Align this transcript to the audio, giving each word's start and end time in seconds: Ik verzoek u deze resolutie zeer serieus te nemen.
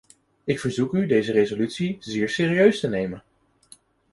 Ik 0.43 0.59
verzoek 0.59 0.93
u 0.93 1.05
deze 1.05 1.31
resolutie 1.31 1.97
zeer 1.99 2.29
serieus 2.29 2.79
te 2.79 2.87
nemen. 2.89 3.23